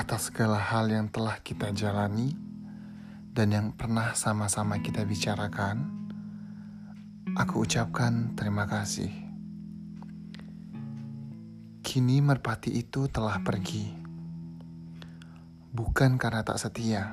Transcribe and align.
atas 0.00 0.32
segala 0.32 0.56
hal 0.56 0.88
yang 0.88 1.12
telah 1.12 1.36
kita 1.44 1.76
jalani 1.76 2.32
dan 3.36 3.52
yang 3.52 3.68
pernah 3.76 4.16
sama-sama 4.16 4.80
kita 4.80 5.04
bicarakan, 5.04 6.08
aku 7.36 7.68
ucapkan 7.68 8.32
terima 8.32 8.64
kasih. 8.64 9.12
Kini 11.84 12.24
merpati 12.24 12.80
itu 12.80 13.12
telah 13.12 13.44
pergi, 13.44 13.92
bukan 15.76 16.16
karena 16.16 16.48
tak 16.48 16.56
setia, 16.56 17.12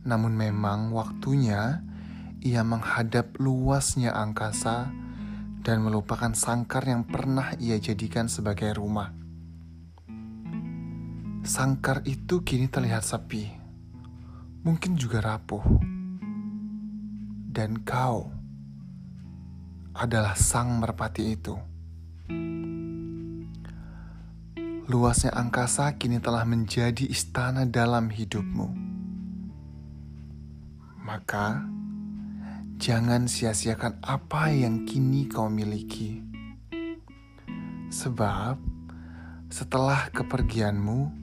namun 0.00 0.32
memang 0.32 0.88
waktunya 0.88 1.84
ia 2.40 2.64
menghadap 2.64 3.36
luasnya 3.36 4.16
angkasa 4.16 4.88
dan 5.60 5.84
melupakan 5.84 6.32
sangkar 6.32 6.88
yang 6.88 7.04
pernah 7.04 7.52
ia 7.60 7.76
jadikan 7.76 8.24
sebagai 8.24 8.72
rumah. 8.72 9.20
Sangkar 11.40 12.04
itu 12.04 12.44
kini 12.44 12.68
terlihat 12.68 13.00
sepi, 13.00 13.48
mungkin 14.60 14.92
juga 15.00 15.24
rapuh. 15.24 15.64
Dan 17.48 17.80
kau 17.80 18.28
adalah 19.96 20.36
sang 20.36 20.84
merpati 20.84 21.24
itu. 21.32 21.56
Luasnya 24.84 25.32
angkasa 25.32 25.96
kini 25.96 26.20
telah 26.20 26.44
menjadi 26.44 27.08
istana 27.08 27.64
dalam 27.64 28.12
hidupmu. 28.12 28.68
Maka, 31.00 31.64
jangan 32.76 33.24
sia-siakan 33.24 33.96
apa 34.04 34.52
yang 34.52 34.84
kini 34.84 35.24
kau 35.24 35.48
miliki. 35.48 36.20
Sebab, 37.88 38.60
setelah 39.48 40.12
kepergianmu, 40.12 41.19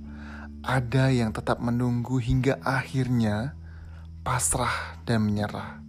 ada 0.68 1.08
yang 1.08 1.32
tetap 1.32 1.64
menunggu 1.64 2.20
hingga 2.20 2.60
akhirnya 2.60 3.56
pasrah 4.20 5.00
dan 5.08 5.24
menyerah. 5.24 5.80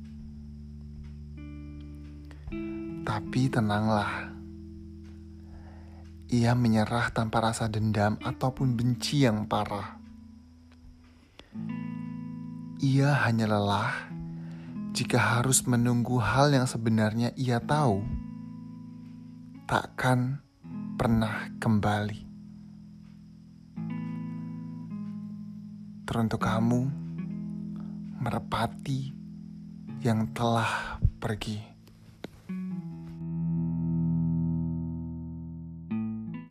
Tapi 3.02 3.50
tenanglah, 3.50 4.30
ia 6.30 6.54
menyerah 6.54 7.10
tanpa 7.10 7.50
rasa 7.50 7.66
dendam 7.66 8.22
ataupun 8.22 8.78
benci 8.78 9.26
yang 9.26 9.50
parah. 9.50 9.98
Ia 12.78 13.26
hanya 13.26 13.50
lelah 13.50 14.14
jika 14.94 15.18
harus 15.18 15.66
menunggu 15.66 16.22
hal 16.22 16.54
yang 16.54 16.70
sebenarnya 16.70 17.34
ia 17.34 17.58
tahu 17.58 18.06
takkan 19.66 20.38
pernah 20.94 21.50
kembali. 21.58 22.27
Teruntuk 26.08 26.40
kamu 26.40 26.88
merepati 28.16 29.12
yang 30.00 30.32
telah 30.32 30.96
pergi. 31.20 31.77